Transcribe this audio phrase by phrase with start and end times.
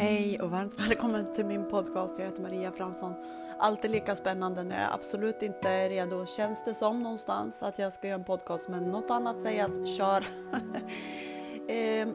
[0.00, 2.18] Hej och varmt välkommen till min podcast.
[2.18, 3.14] Jag heter Maria Fransson.
[3.58, 6.26] Alltid lika spännande när jag absolut inte är redo.
[6.26, 9.88] Känns det som någonstans att jag ska göra en podcast men något annat säger att
[9.88, 10.26] kör.
[11.68, 12.08] eh,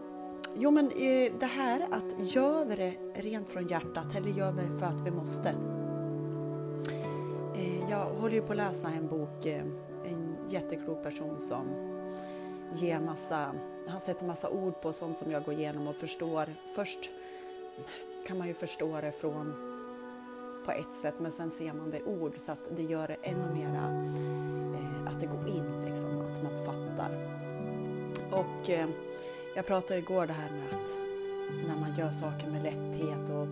[0.56, 4.62] jo men eh, det här att gör vi det rent från hjärtat eller gör vi
[4.62, 5.50] det för att vi måste?
[7.56, 9.64] Eh, jag håller ju på att läsa en bok, eh,
[10.06, 11.66] en jätteklok person som
[12.74, 13.52] ger massa,
[13.88, 17.10] han sätter massa ord på sånt som jag går igenom och förstår först
[18.28, 19.54] kan man ju förstå det från
[20.66, 23.18] på ett sätt men sen ser man det i ord så att det gör det
[23.22, 24.04] ännu mera
[24.76, 27.12] eh, att det går in, liksom, att man fattar.
[28.32, 28.90] Och eh,
[29.56, 30.98] jag pratade igår det här med att
[31.68, 33.48] när man gör saker med lätthet och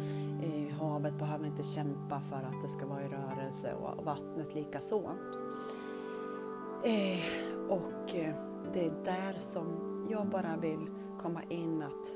[0.46, 4.80] eh, havet behöver inte kämpa för att det ska vara i rörelse och vattnet lika
[4.80, 5.12] så.
[6.84, 7.20] Eh,
[7.70, 8.36] och eh,
[8.74, 10.90] det är där som jag bara vill
[11.22, 12.16] komma in att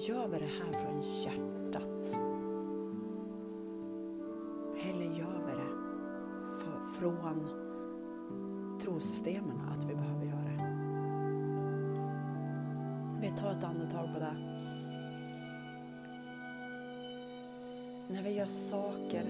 [0.00, 2.14] Gör vi det här från hjärtat?
[4.76, 5.72] Eller gör vi det
[6.98, 7.48] från
[8.80, 10.64] trosystemen att vi behöver göra det?
[13.20, 14.36] Vi tar ett andetag på det.
[18.08, 19.24] När vi gör saker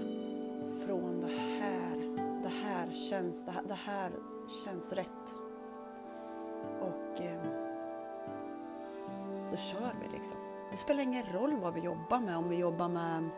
[0.86, 1.96] från det här,
[2.42, 4.10] det här känns, det här, det här
[4.64, 5.34] känns rätt.
[6.80, 7.42] Och eh,
[9.50, 10.47] då kör vi liksom.
[10.70, 13.30] Det spelar ingen roll vad vi jobbar med, om vi jobbar med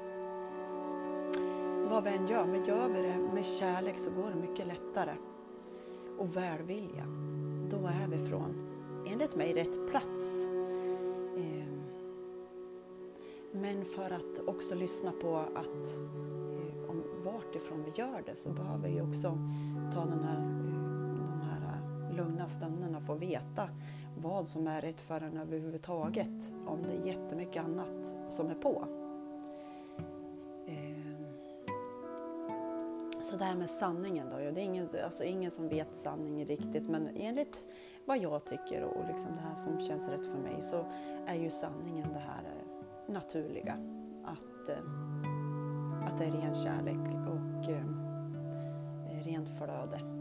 [1.91, 5.15] vad vi än gör, men gör vi det med kärlek så går det mycket lättare.
[6.19, 7.05] Och välvilja,
[7.71, 8.55] då är vi från,
[9.07, 10.47] enligt mig, rätt plats.
[11.37, 11.83] Ehm,
[13.53, 18.51] men för att också lyssna på att eh, om vart ifrån vi gör det så
[18.51, 19.39] behöver vi också
[19.95, 20.80] ta den här eh,
[22.21, 23.69] lugna stunderna, få veta
[24.17, 28.85] vad som är rätt för en överhuvudtaget om det är jättemycket annat som är på.
[30.67, 31.27] Ehm,
[33.23, 36.89] så det här med sanningen då, det är ingen, alltså ingen som vet sanningen riktigt
[36.89, 37.65] men enligt
[38.05, 40.85] vad jag tycker och liksom det här som känns rätt för mig så
[41.27, 43.75] är ju sanningen det här eh, naturliga.
[44.25, 44.85] Att, eh,
[46.07, 47.85] att det är ren kärlek och eh,
[49.25, 50.20] rent flöde.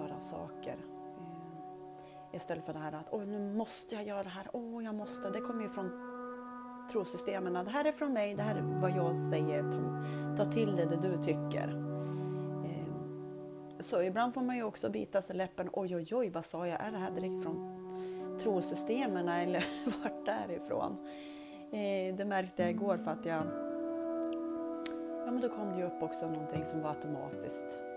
[0.00, 0.76] Göra saker
[2.30, 4.94] eh, Istället för det här att åh, nu måste jag göra det här, åh jag
[4.94, 5.30] måste.
[5.30, 5.90] Det kommer ju från
[6.92, 7.64] trosystemen.
[7.64, 9.62] Det här är från mig, det här är vad jag säger.
[9.62, 11.68] Ta, ta till det, det du tycker.
[12.64, 15.70] Eh, så ibland får man ju också bita sig läppen.
[15.72, 16.80] Oj, oj, oj, vad sa jag?
[16.80, 17.80] Är det här direkt från
[18.42, 19.64] trosystemen eller
[20.02, 20.96] vart därifrån?
[21.72, 23.42] Eh, det märkte jag igår för att jag...
[25.26, 27.89] Ja, men då kom det ju upp också någonting som var automatiskt.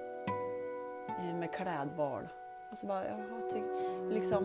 [1.19, 2.27] Eh, med klädval.
[2.71, 3.63] Och så bara, jaha, tyck,
[4.09, 4.43] liksom,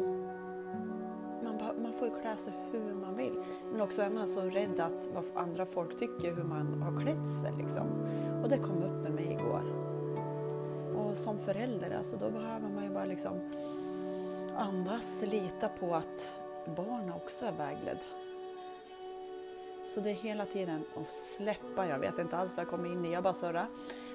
[1.42, 3.42] man, man får ju klä sig hur man vill.
[3.72, 7.28] Men också är man så rädd att vad andra folk tycker hur man har klätt
[7.42, 7.52] sig.
[7.58, 7.86] Liksom.
[8.42, 9.62] Och det kom upp med mig igår.
[10.96, 13.52] Och som förälder, alltså, då behöver man ju bara liksom
[14.56, 16.40] andas, lita på att
[16.76, 17.98] barnen också är vägledd.
[19.84, 23.04] Så det är hela tiden att släppa, jag vet inte alls vad jag kommer in
[23.04, 23.66] i, jag bara surrar.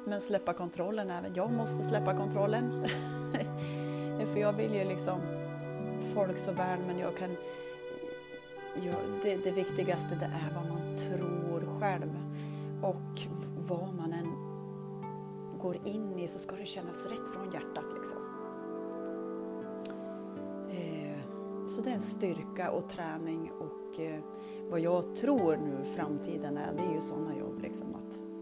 [0.06, 1.34] Men släppa kontrollen även.
[1.36, 2.86] Jag måste släppa kontrollen.
[4.34, 5.22] För jag vill ju liksom
[6.14, 7.30] folk så väl men jag kan...
[8.84, 12.20] Jag, det, det viktigaste det är vad man tror själv.
[12.82, 13.22] Och
[13.68, 14.54] vad man än
[15.60, 17.86] går in i så ska det kännas rätt från hjärtat.
[17.94, 18.18] Liksom.
[20.70, 24.20] Eh, så det är en styrka och träning och eh,
[24.70, 27.62] vad jag tror nu framtiden är, det är ju sådana jobb.
[27.62, 28.33] Liksom, att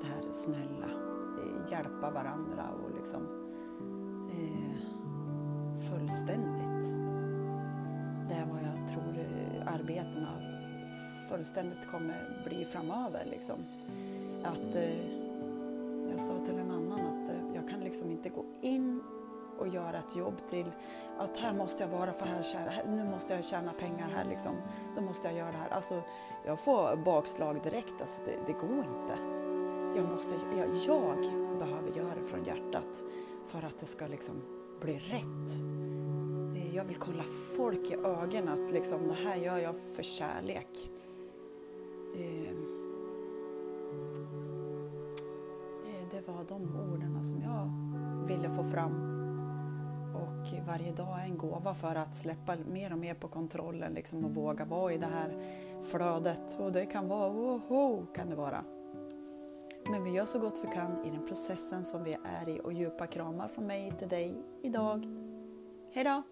[0.00, 0.90] det här snälla,
[1.38, 3.22] eh, hjälpa varandra och liksom
[4.30, 4.78] eh,
[5.90, 6.94] fullständigt.
[8.28, 10.28] Det är vad jag tror eh, arbetena
[11.28, 13.20] fullständigt kommer bli framöver.
[13.30, 13.64] Liksom.
[14.44, 15.18] Att, eh,
[16.10, 19.02] jag sa till en annan att eh, jag kan liksom inte gå in
[19.58, 20.72] och göra ett jobb till
[21.18, 24.52] att här måste jag vara för här, här nu måste jag tjäna pengar här liksom.
[24.96, 25.70] Då måste jag göra det här.
[25.70, 26.02] Alltså,
[26.46, 29.37] jag får bakslag direkt, alltså, det, det går inte.
[29.98, 31.18] Jag, måste, jag, jag
[31.58, 33.02] behöver göra det från hjärtat
[33.46, 34.34] för att det ska liksom
[34.80, 35.60] bli rätt.
[36.56, 37.22] Eh, jag vill kolla
[37.56, 40.90] folk i ögonen att liksom, det här gör jag för kärlek.
[42.16, 42.66] Ehm.
[45.86, 47.70] Eh, det var de orden som jag
[48.28, 49.18] ville få fram.
[50.14, 54.24] Och varje dag är en gåva för att släppa mer och mer på kontrollen liksom,
[54.24, 55.42] och våga vara i det här
[55.82, 56.58] flödet.
[56.60, 58.64] Och det kan vara, woho, kan det vara.
[59.90, 62.72] Men vi gör så gott vi kan i den processen som vi är i och
[62.72, 65.06] djupa kramar från mig till dig idag.
[65.92, 66.22] Hejdå!